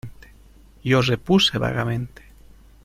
yo 0.81 1.03
repuse 1.03 1.59
vagamente: 1.59 2.23